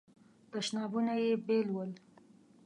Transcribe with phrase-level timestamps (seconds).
[0.51, 1.91] تشنابونه یې بیل ول.